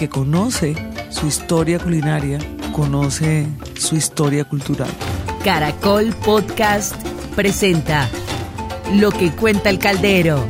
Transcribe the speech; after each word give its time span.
que 0.00 0.08
conoce 0.08 0.74
su 1.10 1.26
historia 1.26 1.78
culinaria, 1.78 2.38
conoce 2.72 3.46
su 3.78 3.96
historia 3.96 4.44
cultural. 4.46 4.88
Caracol 5.44 6.14
Podcast 6.24 6.94
presenta 7.36 8.08
Lo 8.94 9.10
que 9.10 9.30
cuenta 9.30 9.68
el 9.68 9.78
caldero 9.78 10.42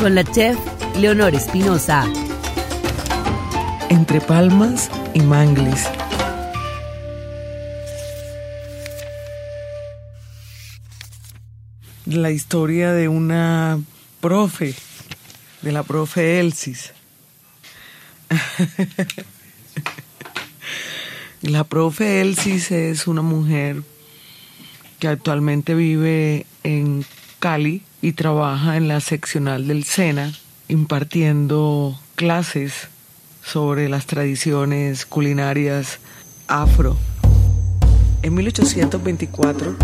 con 0.00 0.14
la 0.14 0.24
chef 0.24 0.58
Leonor 0.98 1.34
Espinosa. 1.34 2.10
Entre 3.90 4.22
palmas 4.22 4.90
y 5.12 5.20
mangles. 5.20 5.86
La 12.06 12.30
historia 12.30 12.92
de 12.94 13.06
una 13.08 13.78
profe, 14.22 14.74
de 15.60 15.72
la 15.72 15.82
profe 15.82 16.40
Elsis. 16.40 16.94
la 21.42 21.64
profe 21.64 22.20
Elsis 22.20 22.70
es 22.70 23.06
una 23.06 23.22
mujer 23.22 23.82
que 24.98 25.08
actualmente 25.08 25.74
vive 25.74 26.46
en 26.62 27.04
Cali 27.38 27.82
y 28.02 28.12
trabaja 28.12 28.76
en 28.76 28.88
la 28.88 29.00
seccional 29.00 29.66
del 29.66 29.84
SENA 29.84 30.32
impartiendo 30.68 31.98
clases 32.14 32.88
sobre 33.42 33.88
las 33.88 34.06
tradiciones 34.06 35.06
culinarias 35.06 35.98
afro. 36.46 36.96
En 38.22 38.34
1824, 38.34 39.76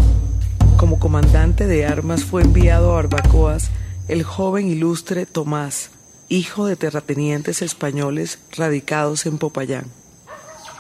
como 0.77 0.99
comandante 0.99 1.67
de 1.67 1.87
armas 1.87 2.25
fue 2.25 2.43
enviado 2.43 2.93
a 2.93 2.97
Barbacoas 2.97 3.71
el 4.09 4.23
joven 4.23 4.69
ilustre 4.69 5.27
Tomás, 5.27 5.91
hijo 6.29 6.67
de 6.67 6.77
terratenientes 6.77 7.63
españoles 7.63 8.39
radicados 8.57 9.27
en 9.27 9.39
Popayán. 9.39 9.87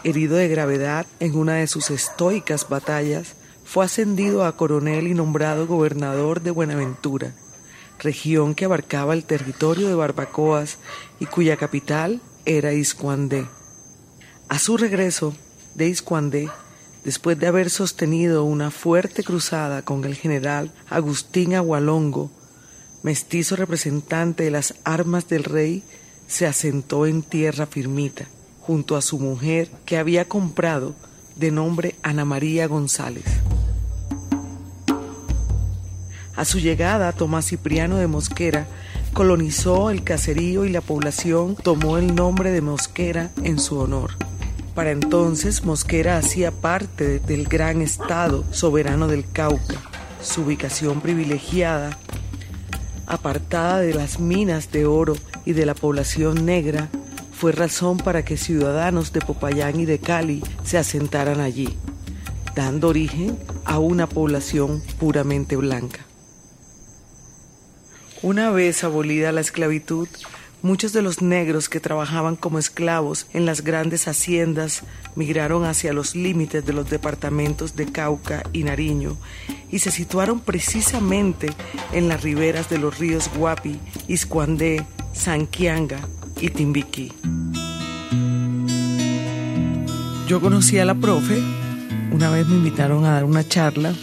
Herido 0.02 0.36
de 0.36 0.48
gravedad 0.48 1.06
en 1.20 1.36
una 1.36 1.54
de 1.54 1.66
sus 1.66 1.90
estoicas 1.90 2.68
batallas, 2.68 3.34
fue 3.64 3.84
ascendido 3.84 4.44
a 4.44 4.56
coronel 4.56 5.08
y 5.08 5.14
nombrado 5.14 5.66
gobernador 5.66 6.40
de 6.40 6.52
Buenaventura, 6.52 7.34
región 7.98 8.54
que 8.54 8.64
abarcaba 8.64 9.12
el 9.12 9.24
territorio 9.24 9.88
de 9.88 9.94
Barbacoas 9.96 10.78
y 11.18 11.26
cuya 11.26 11.56
capital 11.56 12.20
era 12.44 12.72
Iscuandé. 12.72 13.48
A 14.48 14.60
su 14.60 14.76
regreso 14.76 15.34
de 15.74 15.88
Iscuandé, 15.88 16.48
después 17.04 17.38
de 17.40 17.48
haber 17.48 17.70
sostenido 17.70 18.44
una 18.44 18.70
fuerte 18.70 19.24
cruzada 19.24 19.82
con 19.82 20.04
el 20.04 20.14
general 20.14 20.72
Agustín 20.88 21.54
Agualongo, 21.54 22.30
mestizo 23.06 23.54
representante 23.54 24.42
de 24.42 24.50
las 24.50 24.74
armas 24.82 25.28
del 25.28 25.44
rey, 25.44 25.84
se 26.26 26.44
asentó 26.44 27.06
en 27.06 27.22
tierra 27.22 27.64
firmita, 27.66 28.24
junto 28.58 28.96
a 28.96 29.00
su 29.00 29.20
mujer 29.20 29.70
que 29.84 29.96
había 29.96 30.24
comprado 30.24 30.92
de 31.36 31.52
nombre 31.52 31.94
Ana 32.02 32.24
María 32.24 32.66
González. 32.66 33.22
A 36.34 36.44
su 36.44 36.58
llegada, 36.58 37.12
Tomás 37.12 37.46
Cipriano 37.46 37.98
de 37.98 38.08
Mosquera 38.08 38.66
colonizó 39.12 39.90
el 39.90 40.02
caserío 40.02 40.64
y 40.64 40.70
la 40.70 40.80
población 40.80 41.54
tomó 41.54 41.98
el 41.98 42.12
nombre 42.12 42.50
de 42.50 42.60
Mosquera 42.60 43.30
en 43.44 43.60
su 43.60 43.78
honor. 43.78 44.14
Para 44.74 44.90
entonces, 44.90 45.62
Mosquera 45.62 46.18
hacía 46.18 46.50
parte 46.50 47.20
del 47.20 47.44
gran 47.44 47.82
estado 47.82 48.42
soberano 48.50 49.06
del 49.06 49.30
Cauca. 49.30 49.76
Su 50.20 50.42
ubicación 50.42 51.00
privilegiada, 51.00 51.96
apartada 53.06 53.80
de 53.80 53.94
las 53.94 54.20
minas 54.20 54.72
de 54.72 54.86
oro 54.86 55.16
y 55.44 55.52
de 55.52 55.66
la 55.66 55.74
población 55.74 56.44
negra, 56.44 56.88
fue 57.32 57.52
razón 57.52 57.98
para 57.98 58.24
que 58.24 58.36
ciudadanos 58.36 59.12
de 59.12 59.20
Popayán 59.20 59.78
y 59.78 59.84
de 59.84 59.98
Cali 59.98 60.42
se 60.64 60.78
asentaran 60.78 61.40
allí, 61.40 61.76
dando 62.54 62.88
origen 62.88 63.38
a 63.64 63.78
una 63.78 64.08
población 64.08 64.82
puramente 64.98 65.56
blanca. 65.56 66.00
Una 68.22 68.50
vez 68.50 68.82
abolida 68.82 69.32
la 69.32 69.42
esclavitud, 69.42 70.08
muchos 70.62 70.92
de 70.92 71.02
los 71.02 71.22
negros 71.22 71.68
que 71.68 71.80
trabajaban 71.80 72.36
como 72.36 72.58
esclavos 72.58 73.26
en 73.32 73.46
las 73.46 73.62
grandes 73.62 74.08
haciendas 74.08 74.82
migraron 75.14 75.64
hacia 75.64 75.92
los 75.92 76.14
límites 76.14 76.64
de 76.64 76.72
los 76.72 76.90
departamentos 76.90 77.76
de 77.76 77.86
Cauca 77.86 78.42
y 78.52 78.64
Nariño 78.64 79.16
y 79.70 79.80
se 79.80 79.90
situaron 79.90 80.40
precisamente 80.40 81.50
en 81.92 82.08
las 82.08 82.22
riberas 82.22 82.68
de 82.68 82.78
los 82.78 82.98
ríos 82.98 83.30
Guapi, 83.36 83.78
Iscuandé, 84.08 84.84
Sanquianga 85.12 86.00
y 86.40 86.50
Timbiquí. 86.50 87.12
Yo 90.26 90.40
conocí 90.40 90.78
a 90.78 90.84
la 90.84 90.94
profe, 90.94 91.40
una 92.10 92.30
vez 92.30 92.46
me 92.48 92.56
invitaron 92.56 93.04
a 93.04 93.12
dar 93.12 93.24
una 93.24 93.46
charla 93.46 93.94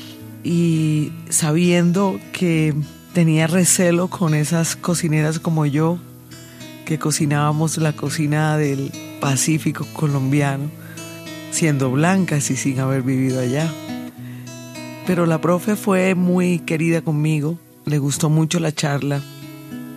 y 0.44 1.12
sabiendo 1.30 2.20
que 2.32 2.74
tenía 3.14 3.48
recelo 3.48 4.08
con 4.08 4.34
esas 4.34 4.76
cocineras 4.76 5.40
como 5.40 5.66
yo, 5.66 6.00
cocinábamos 7.00 7.78
la 7.78 7.94
cocina 7.94 8.58
del 8.58 8.92
Pacífico 9.20 9.86
colombiano, 9.94 10.70
siendo 11.52 11.92
blancas 11.92 12.52
y 12.52 12.58
sin 12.58 12.80
haber 12.80 13.04
vivido 13.04 13.40
allá. 13.40 13.72
Pero 15.06 15.26
la 15.26 15.42
profe 15.42 15.76
fue 15.76 16.16
muy 16.16 16.60
querida 16.60 17.02
conmigo, 17.02 17.58
le 17.86 17.98
gustó 18.00 18.30
mucho 18.30 18.60
la 18.60 18.72
charla, 18.72 19.22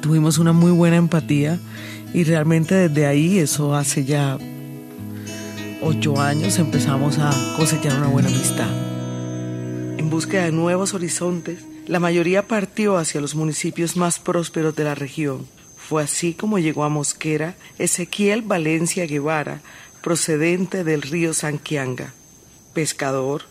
tuvimos 0.00 0.38
una 0.38 0.52
muy 0.52 0.72
buena 0.72 0.96
empatía 0.96 1.58
y 2.12 2.24
realmente 2.24 2.74
desde 2.74 3.06
ahí, 3.06 3.38
eso 3.38 3.74
hace 3.74 4.04
ya 4.04 4.38
ocho 5.82 6.20
años, 6.20 6.58
empezamos 6.58 7.18
a 7.18 7.30
cosechar 7.56 7.96
una 7.98 8.08
buena 8.08 8.28
amistad. 8.28 8.70
En 9.98 10.10
búsqueda 10.10 10.44
de 10.44 10.52
nuevos 10.52 10.94
horizontes, 10.94 11.64
la 11.86 12.00
mayoría 12.00 12.46
partió 12.46 12.96
hacia 12.96 13.20
los 13.20 13.34
municipios 13.34 13.96
más 13.96 14.18
prósperos 14.18 14.74
de 14.74 14.84
la 14.84 14.94
región. 14.94 15.46
Fue 15.88 16.02
así 16.02 16.34
como 16.34 16.58
llegó 16.58 16.82
a 16.82 16.88
Mosquera 16.88 17.54
Ezequiel 17.78 18.42
Valencia 18.42 19.06
Guevara, 19.06 19.60
procedente 20.02 20.82
del 20.82 21.00
río 21.00 21.32
Sanquianga. 21.32 22.12
Pescador, 22.74 23.42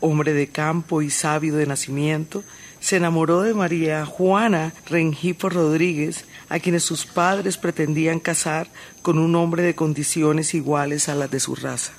hombre 0.00 0.32
de 0.32 0.48
campo 0.48 1.00
y 1.00 1.10
sabio 1.10 1.54
de 1.54 1.66
nacimiento, 1.66 2.42
se 2.80 2.96
enamoró 2.96 3.42
de 3.42 3.54
María 3.54 4.04
Juana 4.04 4.74
Rengifo 4.86 5.48
Rodríguez, 5.48 6.24
a 6.48 6.58
quienes 6.58 6.82
sus 6.82 7.06
padres 7.06 7.56
pretendían 7.56 8.18
casar 8.18 8.66
con 9.02 9.20
un 9.20 9.36
hombre 9.36 9.62
de 9.62 9.76
condiciones 9.76 10.54
iguales 10.54 11.08
a 11.08 11.14
las 11.14 11.30
de 11.30 11.38
su 11.38 11.54
raza. 11.54 11.92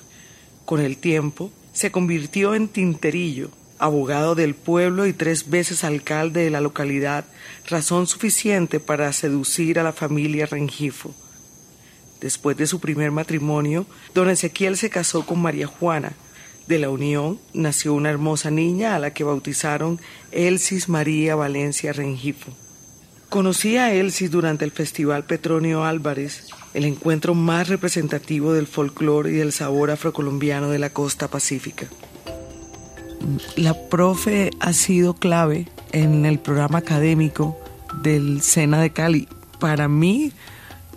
Con 0.66 0.80
el 0.82 0.98
tiempo, 0.98 1.50
se 1.72 1.90
convirtió 1.90 2.54
en 2.54 2.68
tinterillo, 2.68 3.50
abogado 3.82 4.36
del 4.36 4.54
pueblo 4.54 5.06
y 5.06 5.12
tres 5.12 5.50
veces 5.50 5.82
alcalde 5.82 6.44
de 6.44 6.50
la 6.50 6.60
localidad, 6.60 7.24
razón 7.68 8.06
suficiente 8.06 8.78
para 8.78 9.12
seducir 9.12 9.80
a 9.80 9.82
la 9.82 9.92
familia 9.92 10.46
Rengifo. 10.46 11.12
Después 12.20 12.56
de 12.56 12.68
su 12.68 12.78
primer 12.78 13.10
matrimonio, 13.10 13.84
don 14.14 14.30
Ezequiel 14.30 14.76
se 14.76 14.88
casó 14.88 15.26
con 15.26 15.42
María 15.42 15.66
Juana. 15.66 16.12
De 16.68 16.78
la 16.78 16.90
unión 16.90 17.40
nació 17.54 17.94
una 17.94 18.10
hermosa 18.10 18.52
niña 18.52 18.94
a 18.94 19.00
la 19.00 19.12
que 19.12 19.24
bautizaron 19.24 20.00
Elsis 20.30 20.88
María 20.88 21.34
Valencia 21.34 21.92
Rengifo. 21.92 22.52
Conocí 23.30 23.78
a 23.78 23.92
Elsis 23.92 24.30
durante 24.30 24.64
el 24.64 24.70
Festival 24.70 25.24
Petronio 25.24 25.84
Álvarez, 25.84 26.46
el 26.72 26.84
encuentro 26.84 27.34
más 27.34 27.66
representativo 27.66 28.52
del 28.52 28.68
folclore 28.68 29.32
y 29.32 29.34
del 29.34 29.50
sabor 29.50 29.90
afrocolombiano 29.90 30.70
de 30.70 30.78
la 30.78 30.90
costa 30.90 31.26
pacífica 31.26 31.88
la 33.56 33.74
profe 33.88 34.50
ha 34.60 34.72
sido 34.72 35.14
clave 35.14 35.68
en 35.92 36.24
el 36.24 36.38
programa 36.38 36.78
académico 36.78 37.58
del 38.02 38.42
SENA 38.42 38.80
de 38.80 38.90
Cali. 38.90 39.28
Para 39.60 39.88
mí, 39.88 40.32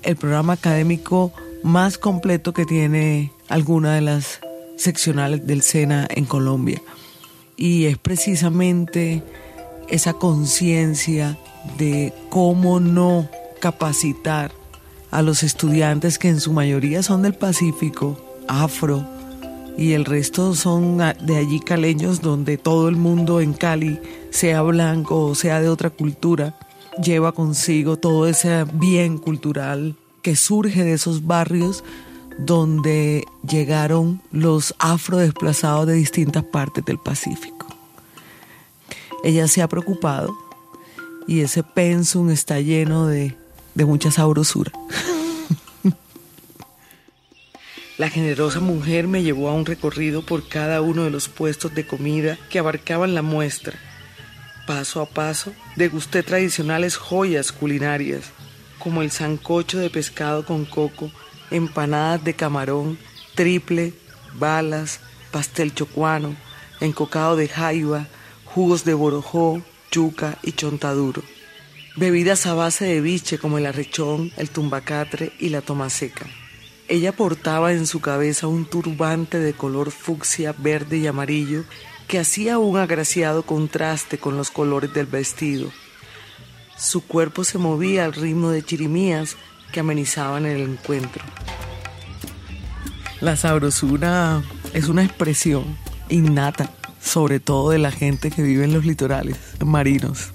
el 0.03 0.15
programa 0.15 0.53
académico 0.53 1.33
más 1.63 1.97
completo 1.97 2.53
que 2.53 2.65
tiene 2.65 3.31
alguna 3.49 3.95
de 3.95 4.01
las 4.01 4.39
seccionales 4.77 5.45
del 5.45 5.61
SENA 5.61 6.07
en 6.09 6.25
Colombia. 6.25 6.81
Y 7.57 7.85
es 7.85 7.97
precisamente 7.97 9.23
esa 9.89 10.13
conciencia 10.13 11.37
de 11.77 12.13
cómo 12.29 12.79
no 12.79 13.29
capacitar 13.59 14.51
a 15.11 15.21
los 15.21 15.43
estudiantes 15.43 16.19
que 16.19 16.29
en 16.29 16.39
su 16.39 16.51
mayoría 16.51 17.01
son 17.01 17.21
del 17.21 17.33
Pacífico, 17.33 18.17
afro, 18.47 19.14
y 19.77 19.93
el 19.93 20.05
resto 20.05 20.55
son 20.55 20.97
de 20.97 21.37
allí 21.37 21.59
caleños 21.59 22.21
donde 22.21 22.57
todo 22.57 22.87
el 22.87 22.95
mundo 22.95 23.41
en 23.41 23.53
Cali, 23.53 23.99
sea 24.29 24.61
blanco 24.61 25.25
o 25.25 25.35
sea 25.35 25.61
de 25.61 25.69
otra 25.69 25.89
cultura, 25.89 26.57
lleva 27.01 27.33
consigo 27.33 27.97
todo 27.97 28.27
ese 28.27 28.65
bien 28.73 29.17
cultural 29.17 29.95
que 30.21 30.35
surge 30.35 30.83
de 30.83 30.93
esos 30.93 31.25
barrios 31.25 31.83
donde 32.37 33.23
llegaron 33.47 34.21
los 34.31 34.75
afrodesplazados 34.79 35.87
de 35.87 35.93
distintas 35.93 36.43
partes 36.43 36.83
del 36.85 36.97
Pacífico. 36.97 37.67
Ella 39.23 39.47
se 39.47 39.61
ha 39.61 39.67
preocupado 39.67 40.35
y 41.27 41.41
ese 41.41 41.63
pensum 41.63 42.29
está 42.29 42.59
lleno 42.59 43.07
de, 43.07 43.35
de 43.73 43.85
mucha 43.85 44.11
sabrosura. 44.11 44.71
La 47.97 48.09
generosa 48.09 48.59
mujer 48.59 49.07
me 49.07 49.23
llevó 49.23 49.47
a 49.47 49.53
un 49.53 49.65
recorrido 49.65 50.21
por 50.25 50.49
cada 50.49 50.81
uno 50.81 51.05
de 51.05 51.11
los 51.11 51.29
puestos 51.29 51.73
de 51.73 51.87
comida 51.87 52.37
que 52.49 52.59
abarcaban 52.59 53.15
la 53.15 53.21
muestra. 53.21 53.79
Paso 54.67 54.99
a 54.99 55.05
paso, 55.05 55.53
degusté 55.77 56.21
tradicionales 56.21 56.97
joyas 56.97 57.53
culinarias, 57.53 58.31
como 58.79 59.01
el 59.01 59.11
sancocho 59.11 59.77
de 59.77 59.89
pescado 59.89 60.45
con 60.45 60.65
coco, 60.65 61.09
empanadas 61.51 62.21
de 62.21 62.33
camarón, 62.33 62.97
triple, 63.33 63.93
balas, 64.33 64.99
pastel 65.31 65.73
chocuano, 65.73 66.35
encocado 66.81 67.37
de 67.37 67.47
jaiba, 67.47 68.07
jugos 68.43 68.83
de 68.83 68.93
borojó, 68.93 69.61
yuca 69.89 70.37
y 70.43 70.51
chontaduro. 70.51 71.23
Bebidas 71.95 72.45
a 72.45 72.55
base 72.55 72.83
de 72.83 72.99
biche 72.99 73.37
como 73.37 73.57
el 73.57 73.65
arrechón, 73.65 74.33
el 74.35 74.49
tumbacatre 74.49 75.31
y 75.39 75.47
la 75.47 75.61
toma 75.61 75.89
seca. 75.89 76.25
Ella 76.87 77.11
portaba 77.11 77.73
en 77.73 77.87
su 77.87 77.99
cabeza 77.99 78.47
un 78.47 78.65
turbante 78.65 79.39
de 79.39 79.53
color 79.53 79.89
fucsia, 79.89 80.53
verde 80.57 80.97
y 80.97 81.07
amarillo 81.07 81.63
que 82.07 82.19
hacía 82.19 82.59
un 82.59 82.77
agraciado 82.77 83.43
contraste 83.43 84.19
con 84.19 84.37
los 84.37 84.51
colores 84.51 84.93
del 84.93 85.07
vestido. 85.07 85.71
Su 86.77 87.01
cuerpo 87.01 87.43
se 87.43 87.57
movía 87.57 88.05
al 88.05 88.13
ritmo 88.13 88.51
de 88.51 88.63
chirimías 88.63 89.35
que 89.71 89.79
amenizaban 89.79 90.45
el 90.45 90.61
encuentro. 90.61 91.23
La 93.19 93.35
sabrosura 93.35 94.43
es 94.73 94.87
una 94.87 95.03
expresión 95.03 95.77
innata, 96.09 96.69
sobre 97.01 97.39
todo 97.39 97.71
de 97.71 97.79
la 97.79 97.91
gente 97.91 98.29
que 98.29 98.43
vive 98.43 98.65
en 98.65 98.73
los 98.73 98.85
litorales 98.85 99.37
marinos. 99.65 100.33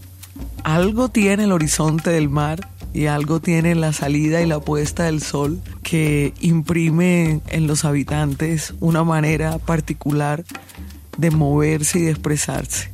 Algo 0.64 1.10
tiene 1.10 1.44
el 1.44 1.52
horizonte 1.52 2.10
del 2.10 2.28
mar 2.28 2.68
y 2.92 3.06
algo 3.06 3.40
tiene 3.40 3.74
la 3.74 3.92
salida 3.92 4.40
y 4.40 4.46
la 4.46 4.60
puesta 4.60 5.04
del 5.04 5.22
sol 5.22 5.60
que 5.82 6.34
imprime 6.40 7.40
en 7.48 7.66
los 7.66 7.84
habitantes 7.84 8.74
una 8.80 9.04
manera 9.04 9.58
particular 9.58 10.44
de 11.16 11.30
moverse 11.30 11.98
y 11.98 12.02
de 12.02 12.10
expresarse. 12.10 12.90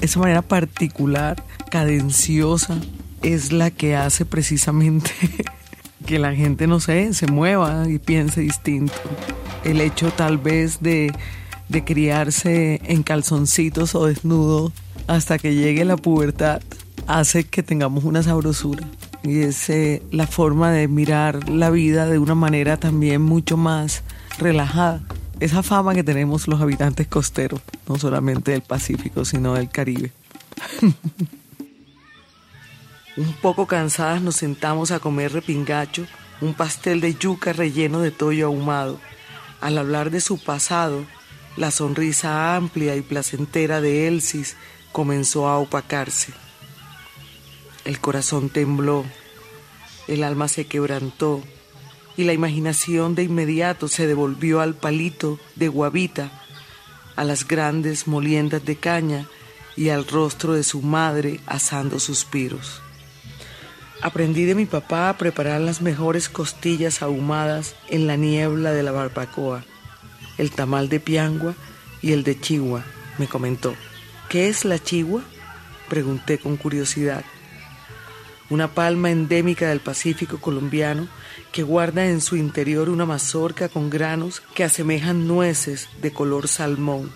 Esa 0.00 0.20
manera 0.20 0.42
particular, 0.42 1.42
cadenciosa, 1.70 2.78
es 3.22 3.52
la 3.52 3.70
que 3.70 3.96
hace 3.96 4.24
precisamente 4.24 5.10
que 6.06 6.18
la 6.18 6.34
gente, 6.34 6.66
no 6.66 6.80
sé, 6.80 7.12
se 7.12 7.26
mueva 7.26 7.88
y 7.88 7.98
piense 7.98 8.40
distinto. 8.40 8.94
El 9.64 9.80
hecho 9.80 10.10
tal 10.12 10.38
vez 10.38 10.80
de, 10.80 11.12
de 11.68 11.84
criarse 11.84 12.80
en 12.84 13.02
calzoncitos 13.02 13.94
o 13.94 14.06
desnudo 14.06 14.72
hasta 15.06 15.38
que 15.38 15.54
llegue 15.54 15.84
la 15.84 15.96
pubertad 15.96 16.62
hace 17.18 17.44
que 17.44 17.62
tengamos 17.62 18.04
una 18.04 18.22
sabrosura 18.22 18.86
y 19.22 19.40
es 19.40 19.68
eh, 19.68 20.02
la 20.12 20.26
forma 20.26 20.70
de 20.70 20.88
mirar 20.88 21.48
la 21.48 21.70
vida 21.70 22.06
de 22.06 22.18
una 22.18 22.34
manera 22.34 22.76
también 22.76 23.22
mucho 23.22 23.56
más 23.56 24.02
relajada. 24.38 25.02
Esa 25.40 25.62
fama 25.62 25.94
que 25.94 26.04
tenemos 26.04 26.46
los 26.48 26.60
habitantes 26.60 27.06
costeros, 27.06 27.60
no 27.88 27.98
solamente 27.98 28.52
del 28.52 28.62
Pacífico, 28.62 29.24
sino 29.24 29.54
del 29.54 29.70
Caribe. 29.70 30.12
un 33.16 33.32
poco 33.42 33.66
cansadas 33.66 34.22
nos 34.22 34.36
sentamos 34.36 34.90
a 34.90 35.00
comer 35.00 35.32
repingacho, 35.32 36.06
un 36.40 36.54
pastel 36.54 37.00
de 37.00 37.14
yuca 37.14 37.52
relleno 37.52 38.00
de 38.00 38.10
tollo 38.10 38.46
ahumado. 38.46 39.00
Al 39.60 39.78
hablar 39.78 40.10
de 40.10 40.20
su 40.20 40.42
pasado, 40.42 41.04
la 41.56 41.70
sonrisa 41.70 42.54
amplia 42.56 42.96
y 42.96 43.02
placentera 43.02 43.80
de 43.80 44.06
Elsis 44.08 44.56
comenzó 44.92 45.48
a 45.48 45.58
opacarse. 45.58 46.32
El 47.84 47.98
corazón 47.98 48.50
tembló, 48.50 49.04
el 50.06 50.22
alma 50.22 50.48
se 50.48 50.66
quebrantó 50.66 51.42
y 52.16 52.24
la 52.24 52.34
imaginación 52.34 53.14
de 53.14 53.22
inmediato 53.22 53.88
se 53.88 54.06
devolvió 54.06 54.60
al 54.60 54.74
palito 54.74 55.38
de 55.56 55.68
guavita, 55.68 56.30
a 57.16 57.24
las 57.24 57.48
grandes 57.48 58.06
moliendas 58.06 58.64
de 58.64 58.76
caña 58.76 59.26
y 59.76 59.88
al 59.88 60.06
rostro 60.06 60.52
de 60.52 60.62
su 60.62 60.82
madre 60.82 61.40
asando 61.46 61.98
suspiros. 62.00 62.82
Aprendí 64.02 64.44
de 64.44 64.54
mi 64.54 64.66
papá 64.66 65.08
a 65.08 65.16
preparar 65.16 65.60
las 65.60 65.80
mejores 65.80 66.28
costillas 66.28 67.02
ahumadas 67.02 67.74
en 67.88 68.06
la 68.06 68.16
niebla 68.16 68.72
de 68.72 68.82
la 68.82 68.92
barbacoa, 68.92 69.64
el 70.36 70.50
tamal 70.50 70.88
de 70.88 71.00
piangua 71.00 71.54
y 72.02 72.12
el 72.12 72.24
de 72.24 72.38
chigua, 72.38 72.84
me 73.18 73.26
comentó. 73.26 73.74
¿Qué 74.28 74.48
es 74.48 74.64
la 74.64 74.78
chigua? 74.78 75.22
Pregunté 75.88 76.38
con 76.38 76.56
curiosidad 76.56 77.24
una 78.50 78.74
palma 78.74 79.10
endémica 79.10 79.68
del 79.68 79.80
Pacífico 79.80 80.38
colombiano 80.40 81.08
que 81.52 81.62
guarda 81.62 82.06
en 82.06 82.20
su 82.20 82.36
interior 82.36 82.90
una 82.90 83.06
mazorca 83.06 83.68
con 83.68 83.88
granos 83.90 84.42
que 84.54 84.64
asemejan 84.64 85.26
nueces 85.26 85.88
de 86.02 86.12
color 86.12 86.48
salmón. 86.48 87.10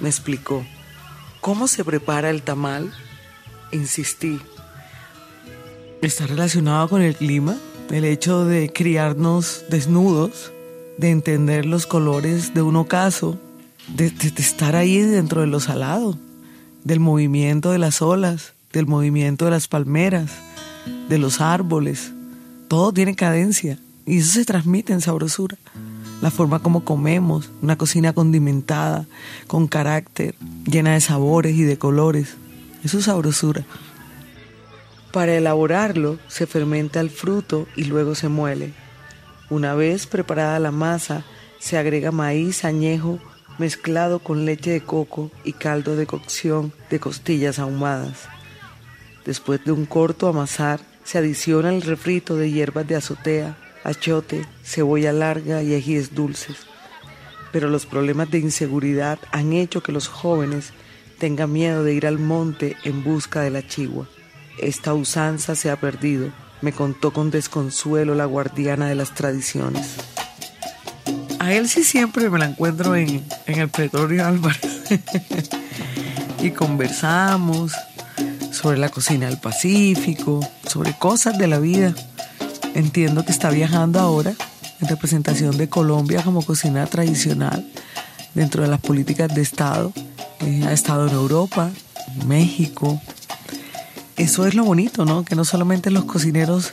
Me 0.00 0.08
explicó. 0.08 0.66
¿Cómo 1.40 1.68
se 1.68 1.84
prepara 1.84 2.30
el 2.30 2.42
tamal? 2.42 2.92
Insistí. 3.72 4.40
Está 6.02 6.26
relacionado 6.26 6.88
con 6.88 7.02
el 7.02 7.14
clima, 7.14 7.56
el 7.90 8.04
hecho 8.04 8.44
de 8.44 8.72
criarnos 8.72 9.64
desnudos, 9.70 10.52
de 10.98 11.10
entender 11.10 11.66
los 11.66 11.86
colores 11.86 12.52
de 12.52 12.62
un 12.62 12.76
ocaso, 12.76 13.38
de, 13.88 14.10
de 14.10 14.32
estar 14.36 14.76
ahí 14.76 14.98
dentro 14.98 15.42
de 15.42 15.46
lo 15.46 15.60
salado, 15.60 16.18
del 16.84 17.00
movimiento 17.00 17.70
de 17.70 17.78
las 17.78 18.02
olas, 18.02 18.54
del 18.72 18.86
movimiento 18.86 19.44
de 19.44 19.50
las 19.52 19.68
palmeras 19.68 20.30
de 21.08 21.18
los 21.18 21.40
árboles. 21.40 22.12
Todo 22.68 22.92
tiene 22.92 23.16
cadencia 23.16 23.78
y 24.06 24.18
eso 24.18 24.32
se 24.32 24.44
transmite 24.44 24.92
en 24.92 25.00
sabrosura. 25.00 25.56
La 26.22 26.30
forma 26.30 26.58
como 26.58 26.84
comemos, 26.84 27.50
una 27.62 27.76
cocina 27.76 28.12
condimentada, 28.12 29.06
con 29.46 29.66
carácter, 29.66 30.34
llena 30.66 30.92
de 30.92 31.00
sabores 31.00 31.56
y 31.56 31.62
de 31.62 31.78
colores. 31.78 32.36
Eso 32.84 32.98
es 32.98 33.04
sabrosura. 33.04 33.64
Para 35.12 35.34
elaborarlo 35.34 36.18
se 36.28 36.46
fermenta 36.46 37.00
el 37.00 37.10
fruto 37.10 37.66
y 37.74 37.84
luego 37.84 38.14
se 38.14 38.28
muele. 38.28 38.72
Una 39.48 39.74
vez 39.74 40.06
preparada 40.06 40.60
la 40.60 40.70
masa, 40.70 41.24
se 41.58 41.76
agrega 41.76 42.12
maíz 42.12 42.64
añejo 42.64 43.18
mezclado 43.58 44.20
con 44.20 44.46
leche 44.46 44.70
de 44.70 44.80
coco 44.80 45.30
y 45.44 45.52
caldo 45.52 45.94
de 45.94 46.06
cocción 46.06 46.72
de 46.88 46.98
costillas 46.98 47.58
ahumadas. 47.58 48.28
Después 49.24 49.64
de 49.64 49.72
un 49.72 49.86
corto 49.86 50.28
amasar, 50.28 50.80
se 51.04 51.18
adiciona 51.18 51.70
el 51.70 51.82
refrito 51.82 52.36
de 52.36 52.50
hierbas 52.50 52.86
de 52.86 52.96
azotea, 52.96 53.56
achote, 53.84 54.46
cebolla 54.62 55.12
larga 55.12 55.62
y 55.62 55.74
ajíes 55.74 56.14
dulces. 56.14 56.56
Pero 57.52 57.68
los 57.68 57.86
problemas 57.86 58.30
de 58.30 58.38
inseguridad 58.38 59.18
han 59.32 59.52
hecho 59.52 59.82
que 59.82 59.92
los 59.92 60.08
jóvenes 60.08 60.72
tengan 61.18 61.52
miedo 61.52 61.84
de 61.84 61.94
ir 61.94 62.06
al 62.06 62.18
monte 62.18 62.76
en 62.84 63.02
busca 63.04 63.40
de 63.40 63.50
la 63.50 63.66
chigua. 63.66 64.08
Esta 64.58 64.94
usanza 64.94 65.54
se 65.54 65.70
ha 65.70 65.76
perdido, 65.80 66.30
me 66.62 66.72
contó 66.72 67.12
con 67.12 67.30
desconsuelo 67.30 68.14
la 68.14 68.24
guardiana 68.24 68.88
de 68.88 68.94
las 68.94 69.14
tradiciones. 69.14 69.96
A 71.38 71.52
él 71.52 71.68
sí 71.68 71.84
siempre 71.84 72.28
me 72.30 72.38
la 72.38 72.46
encuentro 72.46 72.94
en, 72.94 73.24
en 73.46 73.60
el 73.60 73.68
Pretorio 73.68 74.26
Álvarez. 74.26 74.60
y 76.42 76.50
conversamos, 76.50 77.72
sobre 78.52 78.78
la 78.78 78.88
cocina 78.88 79.26
del 79.26 79.38
Pacífico, 79.38 80.40
sobre 80.66 80.92
cosas 80.94 81.38
de 81.38 81.46
la 81.46 81.58
vida. 81.58 81.94
Entiendo 82.74 83.24
que 83.24 83.32
está 83.32 83.50
viajando 83.50 84.00
ahora 84.00 84.34
en 84.80 84.88
representación 84.88 85.56
de 85.56 85.68
Colombia 85.68 86.22
como 86.22 86.42
cocina 86.42 86.86
tradicional 86.86 87.66
dentro 88.34 88.62
de 88.62 88.68
las 88.68 88.80
políticas 88.80 89.34
de 89.34 89.42
Estado. 89.42 89.92
Eh, 90.40 90.64
ha 90.66 90.72
estado 90.72 91.08
en 91.08 91.14
Europa, 91.14 91.70
en 92.20 92.28
México. 92.28 93.00
Eso 94.16 94.46
es 94.46 94.54
lo 94.54 94.64
bonito, 94.64 95.04
¿no? 95.04 95.24
Que 95.24 95.36
no 95.36 95.44
solamente 95.44 95.90
los 95.90 96.04
cocineros 96.04 96.72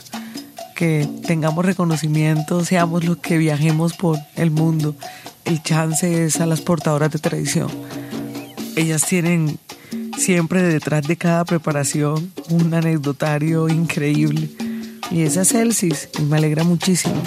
que 0.74 1.08
tengamos 1.26 1.64
reconocimiento 1.64 2.64
seamos 2.64 3.04
los 3.04 3.16
que 3.16 3.36
viajemos 3.36 3.94
por 3.94 4.18
el 4.36 4.50
mundo. 4.50 4.94
El 5.44 5.62
chance 5.62 6.24
es 6.24 6.40
a 6.40 6.46
las 6.46 6.60
portadoras 6.60 7.10
de 7.10 7.18
tradición. 7.18 7.68
Ellas 8.76 9.02
tienen 9.04 9.58
siempre 10.18 10.62
detrás 10.62 11.06
de 11.06 11.16
cada 11.16 11.44
preparación 11.44 12.32
un 12.50 12.74
anecdotario 12.74 13.68
increíble. 13.68 14.50
Y 15.10 15.22
esa 15.22 15.42
es 15.42 15.48
Celsis 15.48 16.08
y 16.18 16.22
me 16.22 16.36
alegra 16.36 16.64
muchísimo. 16.64 17.22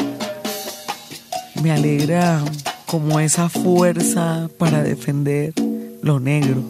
Me 1.63 1.71
alegra 1.71 2.43
como 2.85 3.19
esa 3.19 3.49
fuerza 3.49 4.49
para 4.57 4.83
defender 4.83 5.53
lo 6.01 6.19
negro. 6.19 6.63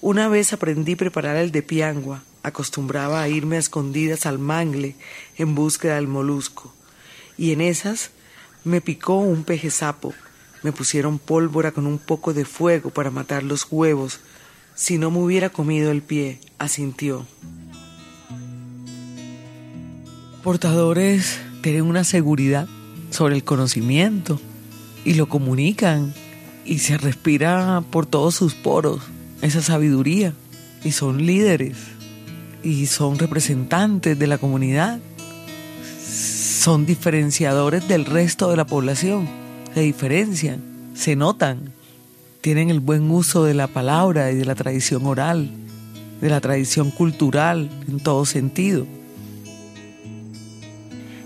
Una 0.00 0.28
vez 0.28 0.52
aprendí 0.52 0.92
a 0.92 0.96
preparar 0.96 1.36
el 1.36 1.52
de 1.52 1.62
piangua, 1.62 2.22
acostumbraba 2.42 3.22
a 3.22 3.28
irme 3.28 3.56
a 3.56 3.60
escondidas 3.60 4.24
al 4.26 4.38
mangle 4.38 4.96
en 5.36 5.54
búsqueda 5.54 5.96
del 5.96 6.08
molusco. 6.08 6.72
Y 7.36 7.52
en 7.52 7.60
esas 7.60 8.10
me 8.64 8.80
picó 8.80 9.16
un 9.18 9.44
peje 9.44 9.70
sapo. 9.70 10.14
Me 10.62 10.72
pusieron 10.72 11.18
pólvora 11.18 11.72
con 11.72 11.86
un 11.86 11.98
poco 11.98 12.32
de 12.32 12.44
fuego 12.44 12.90
para 12.90 13.10
matar 13.10 13.42
los 13.42 13.66
huevos 13.70 14.20
si 14.74 14.98
no 14.98 15.10
me 15.10 15.18
hubiera 15.18 15.50
comido 15.50 15.90
el 15.90 16.02
pie, 16.02 16.40
asintió. 16.58 17.26
Portadores 20.42 21.38
tienen 21.62 21.82
una 21.82 22.04
seguridad 22.04 22.66
sobre 23.10 23.36
el 23.36 23.44
conocimiento 23.44 24.40
y 25.04 25.14
lo 25.14 25.28
comunican 25.28 26.12
y 26.64 26.78
se 26.78 26.98
respira 26.98 27.82
por 27.90 28.06
todos 28.06 28.34
sus 28.34 28.54
poros 28.54 29.02
esa 29.42 29.60
sabiduría 29.60 30.32
y 30.84 30.92
son 30.92 31.26
líderes 31.26 31.76
y 32.62 32.86
son 32.86 33.18
representantes 33.18 34.18
de 34.18 34.26
la 34.28 34.38
comunidad, 34.38 35.00
son 36.04 36.86
diferenciadores 36.86 37.86
del 37.88 38.04
resto 38.04 38.50
de 38.50 38.56
la 38.56 38.66
población, 38.66 39.28
se 39.74 39.80
diferencian, 39.80 40.62
se 40.94 41.16
notan, 41.16 41.72
tienen 42.42 42.70
el 42.70 42.80
buen 42.80 43.08
uso 43.10 43.44
de 43.44 43.54
la 43.54 43.68
palabra 43.68 44.32
y 44.32 44.34
de 44.34 44.44
la 44.44 44.56
tradición 44.56 45.06
oral, 45.06 45.48
de 46.20 46.28
la 46.28 46.40
tradición 46.40 46.90
cultural 46.90 47.70
en 47.88 48.00
todo 48.00 48.26
sentido. 48.26 48.84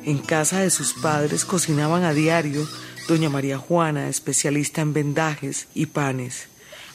En 0.05 0.19
casa 0.19 0.61
de 0.61 0.71
sus 0.71 0.93
padres 0.93 1.47
cocinaban 1.47 2.05
a 2.05 2.13
diario 2.13 2.69
doña 3.09 3.31
María 3.31 3.57
Juana, 3.57 4.09
especialista 4.09 4.83
en 4.83 4.93
vendajes 4.93 5.69
y 5.75 5.87
panes. 5.87 6.49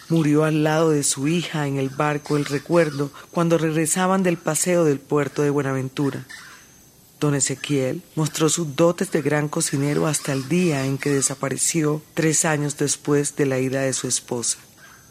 Murió 0.08 0.44
al 0.44 0.64
lado 0.64 0.92
de 0.92 1.04
su 1.04 1.28
hija 1.28 1.68
en 1.68 1.78
el 1.78 1.90
barco 1.90 2.38
El 2.38 2.46
Recuerdo 2.46 3.12
cuando 3.32 3.58
regresaban 3.58 4.22
del 4.22 4.38
paseo 4.38 4.84
del 4.84 5.00
puerto 5.00 5.42
de 5.42 5.50
Buenaventura. 5.50 6.26
Don 7.22 7.36
Ezequiel 7.36 8.02
mostró 8.16 8.50
sus 8.50 8.76
dotes 8.76 9.12
de 9.12 9.22
gran 9.22 9.48
cocinero 9.48 10.08
hasta 10.08 10.34
el 10.34 10.50
día 10.50 10.86
en 10.86 10.98
que 10.98 11.12
desapareció 11.12 12.02
tres 12.16 12.46
años 12.46 12.78
después 12.78 13.36
de 13.36 13.46
la 13.46 13.60
ida 13.60 13.82
de 13.82 13.94
su 13.94 14.08
esposa. 14.08 14.58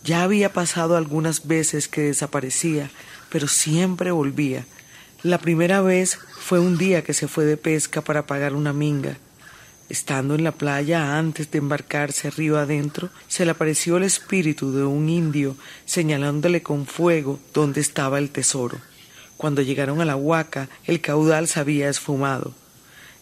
Ya 0.03 0.25
había 0.25 0.53
pasado 0.53 0.97
algunas 0.97 1.47
veces 1.47 1.87
que 1.87 2.03
desaparecía, 2.03 2.91
pero 3.31 3.47
siempre 3.47 4.11
volvía. 4.11 4.67
La 5.23 5.39
primera 5.39 5.83
vez 5.83 6.19
fue 6.37 6.59
un 6.59 6.77
día 6.77 7.05
que 7.05 7.15
se 7.15 7.29
fue 7.29 7.45
de 7.45 7.57
pesca 7.57 8.03
para 8.03 8.27
pagar 8.27 8.55
una 8.55 8.73
minga 8.73 9.17
Estando 9.91 10.37
en 10.37 10.45
la 10.45 10.53
playa 10.53 11.19
antes 11.19 11.51
de 11.51 11.59
embarcarse 11.59 12.31
río 12.31 12.59
adentro, 12.59 13.11
se 13.27 13.45
le 13.45 13.51
apareció 13.51 13.97
el 13.97 14.05
espíritu 14.05 14.73
de 14.73 14.85
un 14.85 15.09
indio 15.09 15.57
señalándole 15.85 16.63
con 16.63 16.87
fuego 16.87 17.41
dónde 17.53 17.81
estaba 17.81 18.19
el 18.19 18.31
tesoro. 18.31 18.79
Cuando 19.41 19.63
llegaron 19.63 20.03
a 20.03 20.05
la 20.05 20.17
huaca, 20.17 20.69
el 20.85 21.01
caudal 21.01 21.49
se 21.49 21.61
había 21.61 21.89
esfumado. 21.89 22.53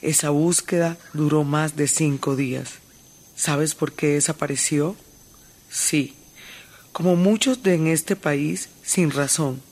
Esa 0.03 0.31
búsqueda 0.31 0.99
duró 1.13 1.45
más 1.45 1.77
de 1.77 1.87
cinco 1.87 2.35
días. 2.35 2.81
¿Sabes 3.37 3.77
por 3.77 3.93
qué 3.93 4.15
desapareció? 4.15 4.97
Sí, 5.71 6.17
como 6.91 7.15
muchos 7.15 7.63
de 7.63 7.77
en 7.77 7.87
este 7.87 8.17
país, 8.17 8.69
sin 8.83 9.13
razón. 9.13 9.63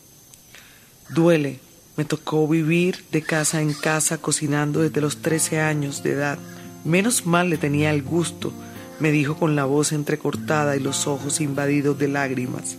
Duele, 1.08 1.58
me 1.96 2.04
tocó 2.04 2.46
vivir 2.46 3.04
de 3.10 3.22
casa 3.22 3.60
en 3.60 3.72
casa 3.72 4.18
cocinando 4.18 4.82
desde 4.82 5.00
los 5.00 5.22
trece 5.22 5.58
años 5.60 6.04
de 6.04 6.12
edad. 6.12 6.38
Menos 6.84 7.26
mal 7.26 7.50
le 7.50 7.58
tenía 7.58 7.90
el 7.90 8.04
gusto, 8.04 8.52
me 9.00 9.10
dijo 9.10 9.36
con 9.36 9.56
la 9.56 9.64
voz 9.64 9.90
entrecortada 9.90 10.76
y 10.76 10.78
los 10.78 11.08
ojos 11.08 11.40
invadidos 11.40 11.98
de 11.98 12.06
lágrimas. 12.06 12.76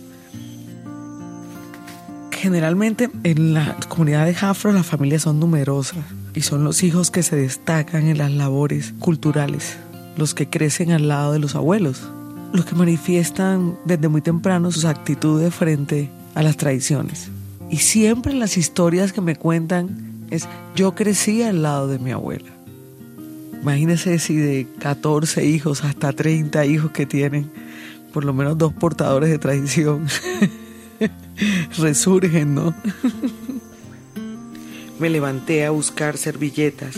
Generalmente 2.48 3.10
en 3.24 3.52
la 3.52 3.76
comunidad 3.90 4.24
de 4.24 4.32
Jafro 4.32 4.72
las 4.72 4.86
familias 4.86 5.20
son 5.20 5.38
numerosas 5.38 5.98
y 6.32 6.40
son 6.40 6.64
los 6.64 6.82
hijos 6.82 7.10
que 7.10 7.22
se 7.22 7.36
destacan 7.36 8.06
en 8.06 8.16
las 8.16 8.32
labores 8.32 8.94
culturales, 9.00 9.76
los 10.16 10.32
que 10.32 10.48
crecen 10.48 10.90
al 10.92 11.08
lado 11.08 11.34
de 11.34 11.40
los 11.40 11.54
abuelos, 11.54 12.08
los 12.54 12.64
que 12.64 12.74
manifiestan 12.74 13.76
desde 13.84 14.08
muy 14.08 14.22
temprano 14.22 14.70
sus 14.70 14.86
actitudes 14.86 15.54
frente 15.54 16.08
a 16.34 16.42
las 16.42 16.56
tradiciones. 16.56 17.28
Y 17.68 17.76
siempre 17.76 18.32
las 18.32 18.56
historias 18.56 19.12
que 19.12 19.20
me 19.20 19.36
cuentan 19.36 20.26
es 20.30 20.48
yo 20.74 20.94
crecí 20.94 21.42
al 21.42 21.60
lado 21.60 21.86
de 21.86 21.98
mi 21.98 22.12
abuela. 22.12 22.48
Imagínense 23.60 24.18
si 24.18 24.36
de 24.36 24.66
14 24.78 25.44
hijos 25.44 25.84
hasta 25.84 26.14
30 26.14 26.64
hijos 26.64 26.92
que 26.92 27.04
tienen, 27.04 27.50
por 28.14 28.24
lo 28.24 28.32
menos 28.32 28.56
dos 28.56 28.72
portadores 28.72 29.28
de 29.28 29.38
tradición, 29.38 30.06
resurgen, 31.78 32.54
¿no? 32.54 32.74
Me 34.98 35.10
levanté 35.10 35.64
a 35.64 35.70
buscar 35.70 36.16
servilletas. 36.16 36.96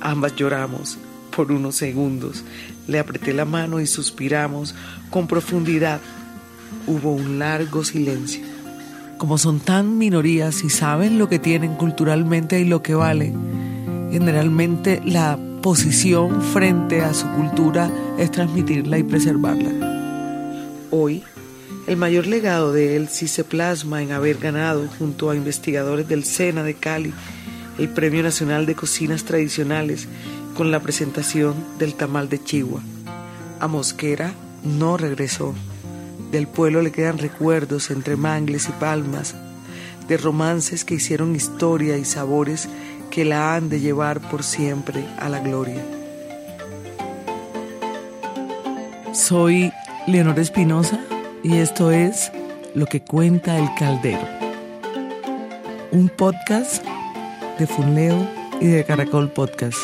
Ambas 0.00 0.36
lloramos 0.36 0.98
por 1.34 1.52
unos 1.52 1.76
segundos. 1.76 2.44
Le 2.86 2.98
apreté 2.98 3.32
la 3.32 3.44
mano 3.44 3.80
y 3.80 3.86
suspiramos 3.86 4.74
con 5.10 5.26
profundidad. 5.26 6.00
Hubo 6.86 7.12
un 7.12 7.38
largo 7.38 7.84
silencio. 7.84 8.44
Como 9.18 9.38
son 9.38 9.60
tan 9.60 9.98
minorías 9.98 10.64
y 10.64 10.70
saben 10.70 11.18
lo 11.18 11.28
que 11.28 11.38
tienen 11.38 11.74
culturalmente 11.74 12.60
y 12.60 12.64
lo 12.64 12.82
que 12.82 12.94
vale, 12.94 13.34
generalmente 14.10 15.02
la 15.04 15.38
posición 15.62 16.40
frente 16.40 17.02
a 17.02 17.12
su 17.12 17.28
cultura 17.32 17.90
es 18.18 18.30
transmitirla 18.30 18.98
y 18.98 19.02
preservarla. 19.02 19.70
Hoy, 20.90 21.22
el 21.86 21.96
mayor 21.96 22.26
legado 22.26 22.72
de 22.72 22.96
él 22.96 23.08
sí 23.08 23.26
se 23.26 23.44
plasma 23.44 24.02
en 24.02 24.12
haber 24.12 24.38
ganado, 24.38 24.86
junto 24.98 25.30
a 25.30 25.36
investigadores 25.36 26.06
del 26.08 26.24
SENA 26.24 26.62
de 26.62 26.74
Cali, 26.74 27.12
el 27.78 27.88
Premio 27.88 28.22
Nacional 28.22 28.66
de 28.66 28.74
Cocinas 28.74 29.24
Tradicionales 29.24 30.06
con 30.56 30.70
la 30.70 30.80
presentación 30.80 31.54
del 31.78 31.94
tamal 31.94 32.28
de 32.28 32.42
Chihuahua. 32.42 32.82
A 33.58 33.66
Mosquera 33.66 34.32
no 34.62 34.96
regresó. 34.96 35.54
Del 36.30 36.46
pueblo 36.46 36.82
le 36.82 36.92
quedan 36.92 37.18
recuerdos 37.18 37.90
entre 37.90 38.16
mangles 38.16 38.68
y 38.68 38.72
palmas, 38.72 39.34
de 40.06 40.16
romances 40.16 40.84
que 40.84 40.94
hicieron 40.94 41.34
historia 41.34 41.96
y 41.96 42.04
sabores 42.04 42.68
que 43.10 43.24
la 43.24 43.54
han 43.54 43.68
de 43.68 43.80
llevar 43.80 44.20
por 44.30 44.42
siempre 44.42 45.04
a 45.18 45.28
la 45.28 45.40
gloria. 45.40 45.84
Soy 49.12 49.72
Leonor 50.06 50.38
Espinosa 50.38 51.00
y 51.42 51.56
esto 51.56 51.90
es 51.90 52.30
Lo 52.74 52.86
que 52.86 53.00
cuenta 53.00 53.58
el 53.58 53.68
Caldero, 53.78 54.26
un 55.90 56.08
podcast 56.08 56.84
de 57.58 57.66
Funleo 57.66 58.26
y 58.60 58.66
de 58.66 58.84
Caracol 58.84 59.30
Podcast. 59.30 59.78